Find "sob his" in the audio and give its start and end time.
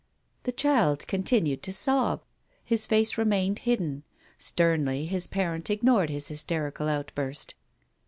1.71-2.87